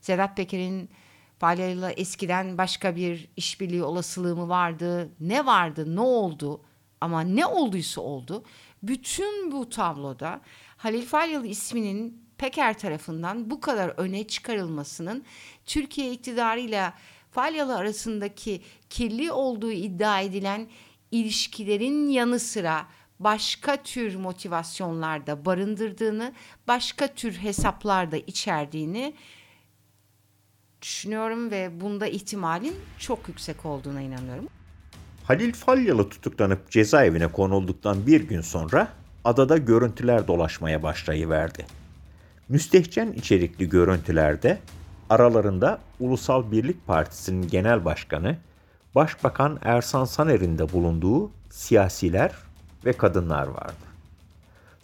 Sedat 0.01 0.37
Peker'in 0.37 0.91
Falyalı'yla 1.39 1.91
eskiden 1.91 2.59
başka 2.59 2.97
bir 2.97 3.29
işbirliği 3.37 3.83
olasılığı 3.83 4.37
mı 4.37 4.49
vardı? 4.49 5.11
Ne 5.21 5.47
vardı? 5.47 5.97
Ne 5.97 6.01
oldu? 6.01 6.61
Ama 7.01 7.21
ne 7.21 7.47
olduysa 7.47 8.01
oldu. 8.01 8.45
Bütün 8.83 9.53
bu 9.53 9.69
tabloda 9.71 10.41
Halil 10.77 11.07
Falyalı 11.07 11.47
isminin 11.47 12.27
Peker 12.39 12.79
tarafından 12.79 13.51
bu 13.51 13.61
kadar 13.61 13.89
öne 13.89 14.27
çıkarılmasının 14.27 15.25
Türkiye 15.67 16.13
iktidarıyla 16.13 16.95
Falyalı 17.31 17.77
arasındaki 17.77 18.63
kirli 18.91 19.33
olduğu 19.33 19.73
iddia 19.73 20.21
edilen 20.21 20.69
ilişkilerin 21.11 22.09
yanı 22.09 22.41
sıra 22.41 22.87
başka 23.21 23.83
tür 23.83 24.15
motivasyonlarda 24.17 25.45
barındırdığını, 25.45 26.33
başka 26.69 27.07
tür 27.07 27.33
hesaplarda 27.33 28.17
içerdiğini 28.17 29.15
düşünüyorum 30.83 31.51
ve 31.51 31.81
bunda 31.81 32.07
ihtimalin 32.07 32.75
çok 32.99 33.29
yüksek 33.29 33.67
olduğuna 33.67 34.01
inanıyorum. 34.01 34.49
Halil 35.25 35.53
Falyalı 35.53 36.09
tutuklanıp 36.09 36.71
cezaevine 36.71 37.33
konulduktan 37.33 38.07
bir 38.07 38.21
gün 38.21 38.41
sonra 38.41 38.89
adada 39.25 39.57
görüntüler 39.57 40.27
dolaşmaya 40.27 40.83
başlayıverdi. 40.83 41.67
Müstehcen 42.49 43.13
içerikli 43.13 43.69
görüntülerde 43.69 44.59
aralarında 45.11 45.81
Ulusal 46.01 46.51
Birlik 46.51 46.87
Partisi'nin 46.87 47.49
genel 47.49 47.85
başkanı 47.85 48.37
Başbakan 48.97 49.59
Ersan 49.63 50.05
Saner'in 50.05 50.59
de 50.59 50.73
bulunduğu 50.73 51.31
siyasiler 51.51 52.33
ve 52.85 52.93
kadınlar 52.93 53.47
vardı. 53.47 53.87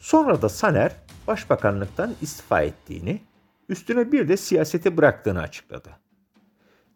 Sonra 0.00 0.42
da 0.42 0.48
Saner 0.48 0.92
başbakanlıktan 1.26 2.14
istifa 2.22 2.62
ettiğini, 2.62 3.20
üstüne 3.68 4.12
bir 4.12 4.28
de 4.28 4.36
siyaseti 4.36 4.96
bıraktığını 4.96 5.40
açıkladı. 5.40 5.90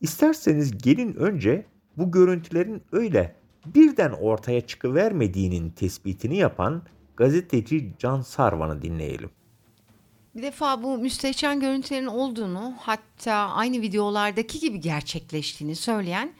İsterseniz 0.01 0.79
gelin 0.79 1.15
önce 1.15 1.67
bu 1.97 2.11
görüntülerin 2.11 2.83
öyle 2.93 3.37
birden 3.67 4.11
ortaya 4.11 4.61
çıkıvermediğinin 4.61 5.71
tespitini 5.71 6.37
yapan 6.37 6.83
gazeteci 7.17 7.93
Can 7.99 8.21
Sarvan'ı 8.21 8.83
dinleyelim. 8.83 9.31
Bir 10.35 10.43
defa 10.43 10.83
bu 10.83 10.99
müstehcen 10.99 11.61
görüntülerin 11.61 12.07
olduğunu 12.07 12.75
hatta 12.79 13.35
aynı 13.35 13.81
videolardaki 13.81 14.61
gibi 14.61 14.81
gerçekleştiğini 14.81 15.77
söyleyen 15.77 16.33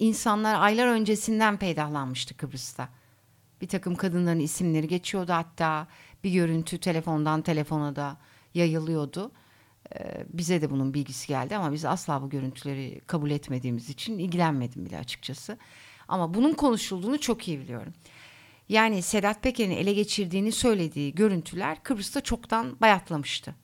insanlar 0.00 0.54
aylar 0.60 0.86
öncesinden 0.86 1.56
peydahlanmıştı 1.56 2.36
Kıbrıs'ta. 2.36 2.88
Bir 3.60 3.68
takım 3.68 3.94
kadınların 3.94 4.40
isimleri 4.40 4.88
geçiyordu 4.88 5.32
hatta 5.32 5.86
bir 6.24 6.32
görüntü 6.32 6.78
telefondan 6.78 7.42
telefona 7.42 7.96
da 7.96 8.16
yayılıyordu. 8.54 9.32
Ee, 9.94 10.26
bize 10.28 10.62
de 10.62 10.70
bunun 10.70 10.94
bilgisi 10.94 11.28
geldi 11.28 11.56
ama 11.56 11.72
biz 11.72 11.84
asla 11.84 12.22
bu 12.22 12.30
görüntüleri 12.30 13.00
kabul 13.06 13.30
etmediğimiz 13.30 13.90
için 13.90 14.18
ilgilenmedim 14.18 14.86
bile 14.86 14.98
açıkçası. 14.98 15.58
Ama 16.08 16.34
bunun 16.34 16.52
konuşulduğunu 16.52 17.20
çok 17.20 17.48
iyi 17.48 17.60
biliyorum. 17.60 17.92
Yani 18.68 19.02
Sedat 19.02 19.42
Peker'in 19.42 19.70
ele 19.70 19.92
geçirdiğini 19.92 20.52
söylediği 20.52 21.14
görüntüler 21.14 21.82
Kıbrıs'ta 21.82 22.20
çoktan 22.20 22.80
bayatlamıştı. 22.80 23.54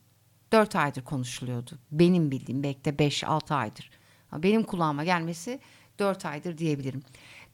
Dört 0.52 0.76
aydır 0.76 1.05
konuşuluyordu. 1.05 1.78
Benim 1.90 2.31
bildiğim 2.31 2.62
belki 2.62 2.85
de 2.85 2.99
beş 2.99 3.25
altı 3.25 3.55
aydır. 3.55 3.90
Benim 4.33 4.62
kulağıma 4.62 5.05
gelmesi 5.05 5.61
dört 5.99 6.26
aydır 6.26 6.59
diyebilirim. 6.59 7.03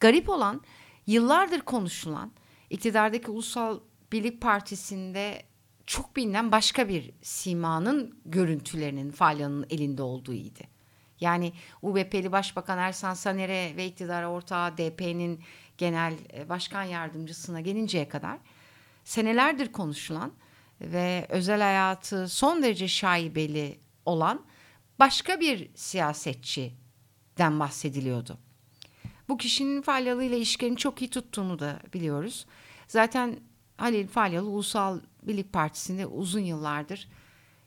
Garip 0.00 0.28
olan 0.28 0.60
yıllardır 1.06 1.60
konuşulan 1.60 2.32
iktidardaki 2.70 3.30
Ulusal 3.30 3.80
Birlik 4.12 4.40
Partisi'nde 4.40 5.42
çok 5.86 6.16
bilinen 6.16 6.52
başka 6.52 6.88
bir 6.88 7.10
simanın 7.22 8.18
görüntülerinin 8.24 9.10
Falyan'ın 9.10 9.66
elinde 9.70 10.02
olduğuydu. 10.02 10.60
Yani 11.20 11.52
UBP'li 11.82 12.32
Başbakan 12.32 12.78
Ersan 12.78 13.14
Saner'e 13.14 13.76
ve 13.76 13.86
iktidara 13.86 14.30
ortağı 14.30 14.78
DP'nin 14.78 15.40
genel 15.78 16.14
e, 16.34 16.48
başkan 16.48 16.82
yardımcısına 16.82 17.60
gelinceye 17.60 18.08
kadar 18.08 18.38
senelerdir 19.04 19.72
konuşulan 19.72 20.32
ve 20.80 21.26
özel 21.28 21.60
hayatı 21.60 22.28
son 22.28 22.62
derece 22.62 22.88
şaibeli 22.88 23.80
olan 24.04 24.44
başka 24.98 25.40
bir 25.40 25.70
siyasetçiden 27.32 27.60
bahsediliyordu. 27.60 28.38
Bu 29.28 29.36
kişinin 29.36 29.82
Falyalı 29.82 30.24
ile 30.24 30.36
ilişkilerini 30.36 30.76
çok 30.76 31.02
iyi 31.02 31.10
tuttuğunu 31.10 31.58
da 31.58 31.80
biliyoruz. 31.94 32.46
Zaten 32.88 33.40
Halil 33.76 34.06
Falyalı 34.08 34.48
Ulusal 34.48 35.00
Birlik 35.22 35.52
Partisi'nde 35.52 36.06
uzun 36.06 36.40
yıllardır 36.40 37.08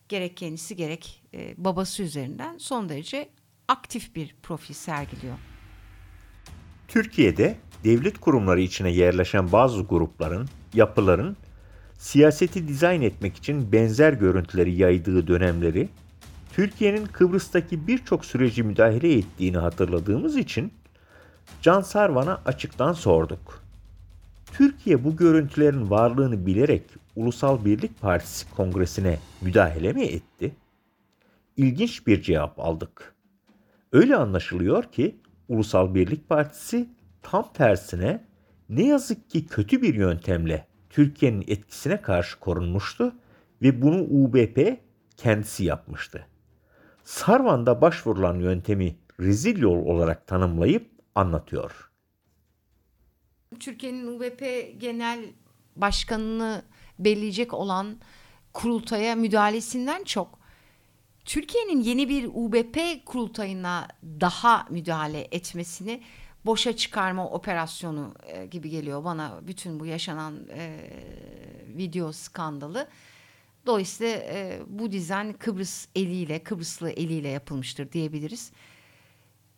gerek 0.09 0.37
kendisi 0.37 0.75
gerek 0.75 1.23
e, 1.33 1.55
babası 1.57 2.03
üzerinden 2.03 2.57
son 2.57 2.89
derece 2.89 3.29
aktif 3.67 4.15
bir 4.15 4.35
profil 4.43 4.73
sergiliyor. 4.73 5.37
Türkiye'de 6.87 7.57
devlet 7.83 8.19
kurumları 8.19 8.61
içine 8.61 8.91
yerleşen 8.91 9.51
bazı 9.51 9.81
grupların, 9.81 10.47
yapıların 10.73 11.37
siyaseti 11.97 12.67
dizayn 12.67 13.01
etmek 13.01 13.37
için 13.37 13.71
benzer 13.71 14.13
görüntüleri 14.13 14.75
yaydığı 14.75 15.27
dönemleri 15.27 15.89
Türkiye'nin 16.55 17.05
Kıbrıs'taki 17.05 17.87
birçok 17.87 18.25
süreci 18.25 18.63
müdahale 18.63 19.13
ettiğini 19.13 19.57
hatırladığımız 19.57 20.37
için 20.37 20.73
Can 21.61 21.81
Sarvan'a 21.81 22.41
açıktan 22.45 22.93
sorduk. 22.93 23.63
Türkiye 24.45 25.03
bu 25.03 25.15
görüntülerin 25.15 25.89
varlığını 25.89 26.45
bilerek 26.45 26.83
Ulusal 27.15 27.65
Birlik 27.65 28.01
Partisi 28.01 28.49
kongresine 28.51 29.19
müdahale 29.41 29.93
mi 29.93 30.03
etti? 30.03 30.55
İlginç 31.57 32.07
bir 32.07 32.21
cevap 32.21 32.59
aldık. 32.59 33.15
Öyle 33.91 34.15
anlaşılıyor 34.15 34.83
ki 34.83 35.15
Ulusal 35.49 35.95
Birlik 35.95 36.29
Partisi 36.29 36.89
tam 37.21 37.53
tersine 37.53 38.23
ne 38.69 38.85
yazık 38.85 39.29
ki 39.29 39.47
kötü 39.47 39.81
bir 39.81 39.93
yöntemle 39.93 40.67
Türkiye'nin 40.89 41.43
etkisine 41.47 42.01
karşı 42.01 42.39
korunmuştu 42.39 43.15
ve 43.61 43.81
bunu 43.81 44.01
UBP 44.01 44.77
kendisi 45.17 45.63
yapmıştı. 45.63 46.27
Sarvan'da 47.05 47.81
başvurulan 47.81 48.39
yöntemi 48.39 48.95
rezil 49.19 49.61
yol 49.61 49.85
olarak 49.85 50.27
tanımlayıp 50.27 50.91
anlatıyor. 51.15 51.91
Türkiye'nin 53.59 54.07
UBP 54.07 54.41
Genel 54.81 55.25
Başkanını 55.75 56.63
belirleyecek 56.99 57.53
olan 57.53 57.97
kurultaya 58.53 59.15
müdahalesinden 59.15 60.03
çok 60.03 60.39
Türkiye'nin 61.25 61.81
yeni 61.81 62.09
bir 62.09 62.29
UBP 62.33 63.05
kurultayına 63.05 63.87
daha 64.03 64.67
müdahale 64.69 65.27
etmesini 65.31 66.03
boşa 66.45 66.75
çıkarma 66.75 67.29
operasyonu 67.29 68.13
e, 68.27 68.45
gibi 68.45 68.69
geliyor 68.69 69.03
bana 69.03 69.39
bütün 69.47 69.79
bu 69.79 69.85
yaşanan 69.85 70.47
e, 70.49 70.79
video 71.67 72.11
skandalı. 72.11 72.87
Dolayısıyla 73.65 74.13
e, 74.13 74.59
bu 74.67 74.91
dizayn 74.91 75.33
Kıbrıs 75.33 75.87
eliyle, 75.95 76.43
Kıbrıslı 76.43 76.89
eliyle 76.89 77.27
yapılmıştır 77.27 77.91
diyebiliriz. 77.91 78.51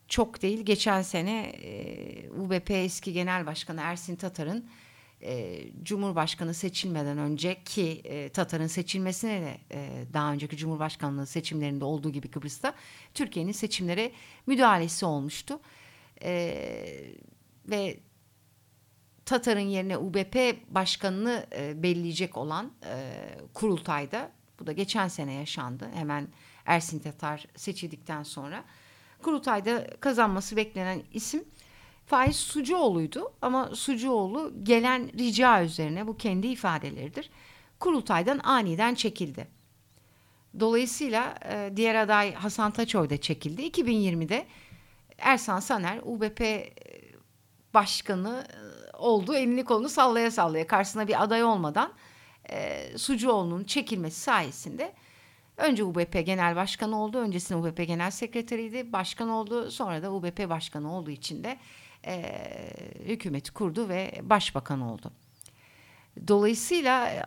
Çok 0.08 0.42
değil, 0.42 0.60
geçen 0.60 1.02
sene 1.02 1.46
e, 1.46 2.30
UBP 2.30 2.72
eski 2.72 3.14
genel 3.14 3.46
başkanı 3.46 3.82
Ersin 3.82 4.16
Tatar'ın 4.16 4.70
e, 5.22 5.64
Cumhurbaşkanı 5.84 6.54
seçilmeden 6.54 7.18
önceki 7.18 8.02
e, 8.04 8.30
Tatar'ın 8.30 8.68
seçilmesine 8.68 9.42
de 9.42 9.58
e, 9.72 10.06
daha 10.14 10.34
önceki 10.34 10.58
Cumhurbaşkanlığı 10.58 11.26
seçimlerinde 11.26 11.86
olduğu 11.86 12.12
gibi 12.12 12.28
Kıbrıs'ta 12.28 12.74
Türkiye'nin 13.14 13.52
seçimlere 13.52 14.12
müdahalesi 14.46 15.06
olmuştu. 15.06 15.60
E, 16.24 16.54
ve 17.66 18.00
Tatar'ın 19.28 19.60
yerine 19.60 19.98
UBP 19.98 20.58
başkanını 20.70 21.46
e, 21.56 21.84
belirleyecek 21.84 22.38
olan 22.38 22.72
e, 22.86 23.14
kurultayda 23.54 24.32
bu 24.60 24.68
da 24.68 24.72
geçen 24.72 25.08
sene 25.08 25.34
yaşandı. 25.34 25.90
Hemen 25.94 26.28
Ersin 26.66 27.00
Tatar 27.00 27.46
seçildikten 27.56 28.24
sonra 28.24 28.64
kurultayda 29.22 29.88
kazanması 30.00 30.56
beklenen 30.56 31.02
isim 31.14 31.44
Faiz 32.06 32.36
Sucuoğlu'ydu 32.36 33.34
ama 33.42 33.76
Sucuoğlu 33.76 34.54
gelen 34.64 35.12
rica 35.18 35.64
üzerine 35.64 36.08
bu 36.08 36.18
kendi 36.18 36.48
ifadeleridir. 36.48 37.30
Kurultaydan 37.80 38.40
aniden 38.44 38.96
çekildi. 38.96 39.48
Dolayısıyla 40.60 41.36
e, 41.46 41.72
diğer 41.76 41.96
aday 41.96 42.34
Hasan 42.34 42.72
Taçoy 42.72 43.10
da 43.10 43.18
çekildi. 43.18 43.62
2020'de 43.62 44.46
Ersan 45.18 45.60
Saner 45.60 46.00
UBP 46.04 46.42
e, 46.42 46.74
başkanı 47.74 48.48
oldu. 48.98 49.36
Elini 49.36 49.64
kolunu 49.64 49.90
sallaya 49.90 50.32
sallaya 50.32 50.68
karşısına 50.68 51.08
bir 51.08 51.24
aday 51.24 51.44
olmadan 51.44 51.94
e, 52.50 52.88
Sucuoğlu'nun 52.98 53.64
çekilmesi 53.64 54.20
sayesinde 54.20 54.94
önce 55.58 55.84
UBP 55.84 56.26
Genel 56.26 56.56
Başkanı 56.56 57.04
oldu. 57.04 57.18
Öncesinde 57.18 57.60
UBP 57.60 57.88
Genel 57.88 58.12
Sekreteriydi. 58.12 58.94
Başkan 58.94 59.30
oldu. 59.30 59.72
Sonra 59.72 60.04
da 60.04 60.14
UBP 60.14 60.50
Başkanı 60.50 60.96
olduğu 60.98 61.12
için 61.12 61.44
de 61.44 61.58
e, 62.06 62.24
hükümeti 63.06 63.54
kurdu 63.54 63.90
ve 63.90 64.20
başbakan 64.24 64.82
oldu. 64.82 65.12
Dolayısıyla 66.28 67.26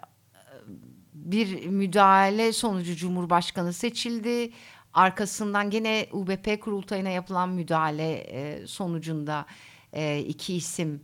bir 1.14 1.66
müdahale 1.66 2.52
sonucu 2.52 2.96
Cumhurbaşkanı 2.96 3.72
seçildi. 3.72 4.52
Arkasından 4.94 5.70
gene 5.70 6.06
UBP 6.12 6.60
kurultayına 6.60 7.08
yapılan 7.08 7.48
müdahale 7.48 8.66
sonucunda 8.66 9.46
iki 10.26 10.54
isim 10.54 11.02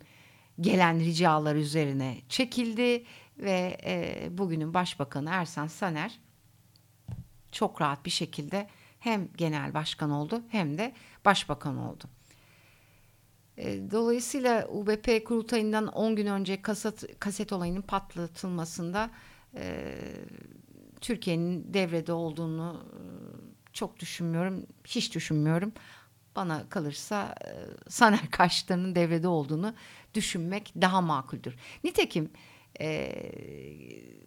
gelen 0.61 1.01
ricalar 1.01 1.57
üzerine 1.57 2.17
çekildi 2.29 3.05
ve 3.39 3.77
e, 3.85 4.29
bugünün 4.31 4.75
başbakanı 4.75 5.31
Ersan 5.31 5.67
Saner 5.67 6.21
çok 7.53 7.81
rahat 7.81 8.05
bir 8.05 8.11
şekilde 8.11 8.69
hem 8.99 9.29
genel 9.37 9.75
başkan 9.75 10.11
oldu 10.11 10.43
hem 10.49 10.79
de 10.79 10.93
başbakan 11.25 11.77
oldu. 11.77 12.05
E, 13.59 13.91
dolayısıyla 13.91 14.69
UBP 14.69 15.27
kurultayından 15.27 15.87
10 15.87 16.17
gün 16.17 16.27
önce 16.27 16.63
kaset, 16.63 17.21
kaset 17.21 17.53
olayının 17.53 17.83
patlatılmasında 17.83 19.11
e, 19.55 19.95
Türkiye'nin 21.01 21.75
devrede 21.75 22.13
olduğunu 22.13 22.85
e, 22.85 23.01
çok 23.73 24.01
düşünmüyorum, 24.01 24.67
hiç 24.85 25.15
düşünmüyorum. 25.15 25.73
Bana 26.37 26.69
kalırsa 26.69 27.35
e, 27.45 27.51
Saner 27.91 28.31
karşıtlarının 28.31 28.95
devrede 28.95 29.29
olduğunu 29.29 29.75
düşünmek 30.15 30.73
daha 30.81 31.01
makuldür. 31.01 31.57
Nitekim 31.85 32.31
e, 32.81 33.13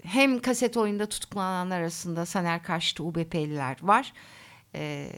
hem 0.04 0.39
kaset 0.39 0.78
oyunda 0.78 1.06
tutuklananlar 1.06 1.80
arasında 1.80 2.26
Saner 2.26 2.63
karşıtı 2.63 3.04
UBP'liler 3.04 3.78
var. 3.82 4.13
E, 4.76 5.12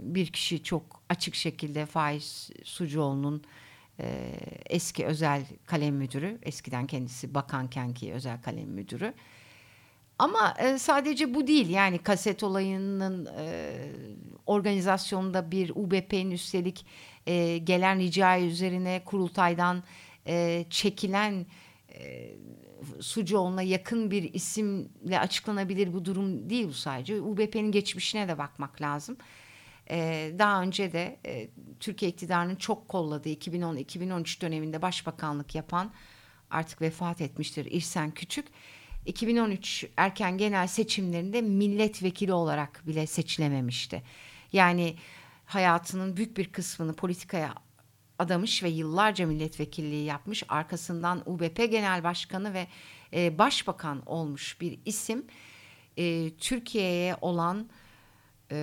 bir 0.00 0.26
kişi 0.26 0.62
çok 0.62 1.02
açık 1.08 1.34
şekilde 1.34 1.86
Faiz 1.86 2.50
Sucuoğlu'nun 2.64 3.44
e, 4.00 4.32
eski 4.66 5.06
özel 5.06 5.44
kalem 5.66 5.94
müdürü. 5.94 6.38
Eskiden 6.42 6.86
kendisi 6.86 7.34
bakanken 7.34 7.94
ki 7.94 8.12
özel 8.12 8.42
kalem 8.42 8.68
müdürü. 8.68 9.14
Ama 10.18 10.54
e, 10.58 10.78
sadece 10.78 11.34
bu 11.34 11.46
değil 11.46 11.68
yani 11.68 11.98
kaset 11.98 12.42
olayının 12.42 13.26
e, 13.38 13.72
organizasyonunda 14.46 15.50
bir 15.50 15.72
UBP'nin 15.74 16.30
üstelik 16.30 16.86
e, 17.26 17.58
gelen 17.58 17.98
rica 17.98 18.40
üzerine 18.40 19.02
kurultaydan 19.04 19.82
e, 20.26 20.64
çekilen 20.70 21.46
e, 21.94 22.30
Sucuoğlu'na 23.00 23.62
yakın 23.62 24.10
bir 24.10 24.34
isimle 24.34 25.20
açıklanabilir 25.20 25.92
bu 25.92 26.04
durum 26.04 26.50
değil 26.50 26.68
bu 26.68 26.72
sadece. 26.72 27.20
UBP'nin 27.20 27.72
geçmişine 27.72 28.28
de 28.28 28.38
bakmak 28.38 28.80
lazım. 28.80 29.16
Ee, 29.90 30.32
daha 30.38 30.62
önce 30.62 30.92
de 30.92 31.18
e, 31.26 31.48
Türkiye 31.80 32.10
iktidarının 32.10 32.56
çok 32.56 32.88
kolladığı 32.88 33.28
2010-2013 33.28 34.40
döneminde 34.40 34.82
başbakanlık 34.82 35.54
yapan 35.54 35.92
artık 36.50 36.82
vefat 36.82 37.20
etmiştir 37.20 37.66
İrsen 37.70 38.10
Küçük. 38.10 38.46
2013 39.06 39.86
erken 39.96 40.38
genel 40.38 40.66
seçimlerinde 40.66 41.42
milletvekili 41.42 42.32
olarak 42.32 42.86
bile 42.86 43.06
seçilememişti. 43.06 44.02
Yani 44.52 44.96
hayatının 45.44 46.16
büyük 46.16 46.36
bir 46.36 46.52
kısmını 46.52 46.94
politikaya 46.94 47.54
adamış 48.18 48.62
ve 48.62 48.68
yıllarca 48.68 49.26
milletvekilliği 49.26 50.04
yapmış. 50.04 50.44
Arkasından 50.48 51.22
UBP 51.26 51.56
Genel 51.56 52.04
Başkanı 52.04 52.54
ve 52.54 52.66
e, 53.12 53.38
Başbakan 53.38 54.02
olmuş 54.06 54.60
bir 54.60 54.78
isim. 54.84 55.26
E, 55.96 56.36
Türkiye'ye 56.36 57.16
olan 57.20 57.70
e, 58.50 58.56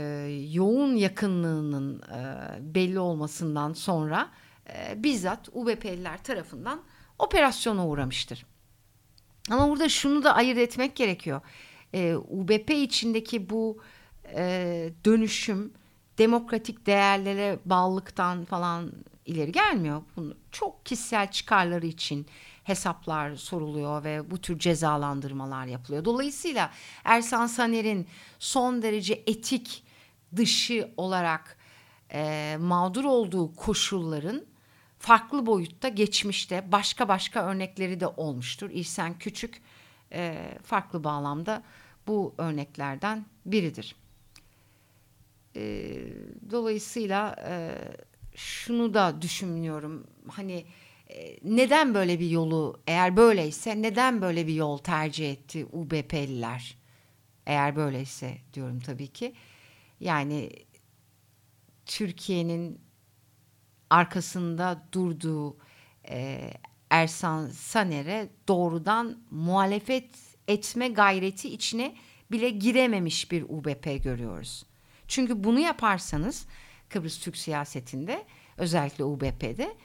yoğun 0.52 0.96
yakınlığının 0.96 2.02
e, 2.02 2.76
belli 2.76 3.00
olmasından 3.00 3.74
sonra 3.74 4.30
e, 4.70 5.04
bizzat 5.04 5.50
UBP'liler 5.54 6.24
tarafından 6.24 6.82
operasyona 7.20 7.88
uğramıştır. 7.88 8.46
Ama 9.50 9.70
burada 9.70 9.90
şunu 9.90 10.24
da 10.24 10.36
ayırt 10.36 10.58
etmek 10.58 10.96
gerekiyor. 10.96 11.42
E, 11.94 12.16
UBP 12.16 12.70
içindeki 12.70 13.50
bu 13.50 13.78
e, 14.36 14.90
dönüşüm 15.06 15.74
demokratik 16.18 16.86
değerlere 16.86 17.60
bağlılıktan 17.66 18.46
falan 18.46 18.92
ileri 19.26 19.52
gelmiyor. 19.52 20.02
Bunu 20.16 20.34
çok 20.52 20.86
kişisel 20.86 21.32
çıkarları 21.32 21.86
için 21.86 22.26
hesaplar 22.64 23.36
soruluyor 23.36 24.04
ve 24.04 24.32
bu 24.32 24.38
tür 24.38 24.60
cezalandırmalar 24.60 25.66
yapılıyor. 25.66 26.06
Dolayısıyla 26.06 26.72
Ersan 27.04 27.48
Saner'in 27.48 28.08
son 28.40 28.82
derece 28.82 29.24
etik 29.28 29.84
dışı 30.36 30.90
olarak 30.98 31.58
e, 32.14 32.58
mağdur 32.60 33.04
olduğu 33.04 33.56
koşulların 33.56 34.46
farklı 35.00 35.46
boyutta 35.46 35.88
geçmişte 35.88 36.72
başka 36.72 37.08
başka 37.08 37.46
örnekleri 37.46 38.00
de 38.00 38.08
olmuştur. 38.08 38.70
İhsan 38.70 39.20
Küçük 39.20 39.62
e, 40.14 40.52
farklı 40.64 41.04
bağlamda 41.04 41.64
bu 42.08 42.36
örneklerden 42.38 43.26
biridir. 43.46 43.96
E, 45.56 45.94
dolayısıyla 46.52 47.36
e, 47.48 47.72
şunu 48.36 48.94
da 48.94 49.22
düşünmüyorum. 49.22 50.08
Hani 50.28 50.66
e, 51.10 51.38
neden 51.44 51.94
böyle 51.94 52.20
bir 52.20 52.30
yolu 52.30 52.80
eğer 52.88 53.18
böyleyse 53.18 53.82
neden 53.82 54.22
böyle 54.22 54.48
bir 54.48 54.54
yol 54.54 54.78
tercih 54.78 55.32
etti 55.32 55.66
UBP'liler? 55.72 56.78
Eğer 57.46 57.76
böyleyse 57.76 58.38
diyorum 58.54 58.80
tabii 58.80 59.08
ki. 59.08 59.34
Yani 60.00 60.50
Türkiye'nin 61.86 62.89
arkasında 63.90 64.88
durduğu 64.92 65.58
e, 66.10 66.52
Ersan 66.90 67.48
Saner'e 67.48 68.30
doğrudan 68.48 69.18
muhalefet 69.32 70.10
etme 70.48 70.88
gayreti 70.88 71.50
içine 71.50 71.96
bile 72.32 72.50
girememiş 72.50 73.32
bir 73.32 73.44
UBP 73.44 74.04
görüyoruz. 74.04 74.66
Çünkü 75.08 75.44
bunu 75.44 75.60
yaparsanız 75.60 76.48
Kıbrıs 76.90 77.20
Türk 77.20 77.38
siyasetinde 77.38 78.26
özellikle 78.58 79.04
UBP'de 79.04 79.76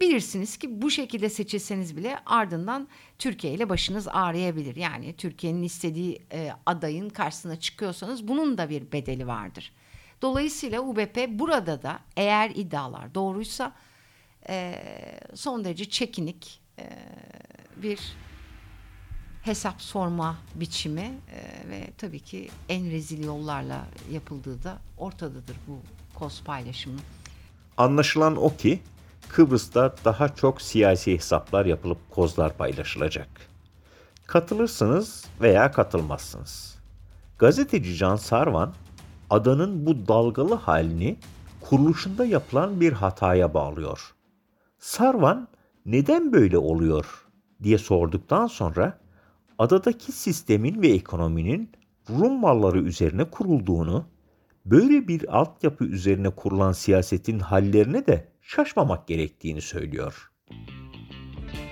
bilirsiniz 0.00 0.56
ki 0.56 0.82
bu 0.82 0.90
şekilde 0.90 1.28
seçilseniz 1.28 1.96
bile 1.96 2.18
ardından 2.26 2.88
Türkiye 3.18 3.52
ile 3.52 3.68
başınız 3.68 4.08
ağrıyabilir. 4.08 4.76
Yani 4.76 5.16
Türkiye'nin 5.16 5.62
istediği 5.62 6.22
e, 6.32 6.50
adayın 6.66 7.08
karşısına 7.08 7.60
çıkıyorsanız 7.60 8.28
bunun 8.28 8.58
da 8.58 8.70
bir 8.70 8.92
bedeli 8.92 9.26
vardır. 9.26 9.72
Dolayısıyla 10.22 10.80
UBP 10.80 11.28
burada 11.28 11.82
da 11.82 11.98
eğer 12.16 12.50
iddialar 12.54 13.14
doğruysa 13.14 13.72
e, 14.48 14.74
son 15.34 15.64
derece 15.64 15.90
çekinik 15.90 16.60
e, 16.78 16.84
bir 17.76 18.16
hesap 19.42 19.82
sorma 19.82 20.38
biçimi 20.54 21.00
e, 21.00 21.70
ve 21.70 21.90
tabii 21.98 22.20
ki 22.20 22.50
en 22.68 22.90
rezil 22.90 23.24
yollarla 23.24 23.86
yapıldığı 24.10 24.62
da 24.62 24.78
ortadadır 24.98 25.56
bu 25.68 25.78
koz 26.18 26.42
paylaşımı. 26.44 26.98
Anlaşılan 27.76 28.36
o 28.36 28.56
ki 28.56 28.80
Kıbrıs'ta 29.28 29.94
daha 30.04 30.28
çok 30.28 30.62
siyasi 30.62 31.14
hesaplar 31.14 31.66
yapılıp 31.66 32.10
kozlar 32.10 32.56
paylaşılacak. 32.56 33.28
Katılırsınız 34.26 35.24
veya 35.40 35.72
katılmazsınız. 35.72 36.78
Gazeteci 37.38 37.96
Can 37.96 38.16
Sarvan, 38.16 38.74
adanın 39.32 39.86
bu 39.86 40.08
dalgalı 40.08 40.54
halini 40.54 41.16
kuruluşunda 41.60 42.24
yapılan 42.24 42.80
bir 42.80 42.92
hataya 42.92 43.54
bağlıyor. 43.54 44.14
Sarvan 44.78 45.48
neden 45.86 46.32
böyle 46.32 46.58
oluyor 46.58 47.26
diye 47.62 47.78
sorduktan 47.78 48.46
sonra 48.46 48.98
adadaki 49.58 50.12
sistemin 50.12 50.82
ve 50.82 50.88
ekonominin 50.88 51.70
Rum 52.10 52.40
malları 52.40 52.80
üzerine 52.80 53.24
kurulduğunu, 53.24 54.04
böyle 54.66 55.08
bir 55.08 55.38
altyapı 55.38 55.84
üzerine 55.84 56.30
kurulan 56.30 56.72
siyasetin 56.72 57.38
hallerine 57.38 58.06
de 58.06 58.28
şaşmamak 58.40 59.06
gerektiğini 59.08 59.60
söylüyor. 59.60 60.30